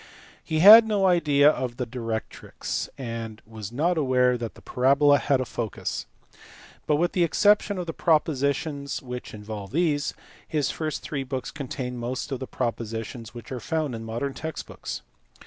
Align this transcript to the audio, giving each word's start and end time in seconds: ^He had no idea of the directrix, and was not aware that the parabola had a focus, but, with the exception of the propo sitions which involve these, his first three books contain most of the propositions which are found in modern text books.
^He 0.49 0.61
had 0.61 0.87
no 0.87 1.05
idea 1.05 1.47
of 1.51 1.77
the 1.77 1.85
directrix, 1.85 2.89
and 2.97 3.39
was 3.45 3.71
not 3.71 3.99
aware 3.99 4.35
that 4.35 4.55
the 4.55 4.61
parabola 4.63 5.19
had 5.19 5.39
a 5.39 5.45
focus, 5.45 6.07
but, 6.87 6.95
with 6.95 7.11
the 7.11 7.23
exception 7.23 7.77
of 7.77 7.85
the 7.85 7.93
propo 7.93 8.33
sitions 8.35 9.03
which 9.03 9.31
involve 9.35 9.69
these, 9.69 10.15
his 10.47 10.71
first 10.71 11.03
three 11.03 11.21
books 11.21 11.51
contain 11.51 11.97
most 11.97 12.31
of 12.31 12.39
the 12.39 12.47
propositions 12.47 13.35
which 13.35 13.51
are 13.51 13.59
found 13.59 13.93
in 13.93 14.03
modern 14.03 14.33
text 14.33 14.65
books. 14.65 15.03